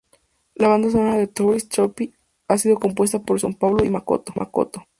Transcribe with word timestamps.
La 0.55 0.67
banda 0.67 0.89
sonora 0.89 1.15
de 1.19 1.27
"Tourist 1.27 1.71
Trophy" 1.71 2.15
ha 2.47 2.57
sido 2.57 2.79
compuesta 2.79 3.19
por 3.21 3.39
Sun 3.39 3.53
Paulo 3.53 3.85
y 3.85 3.89
Makoto. 3.91 4.33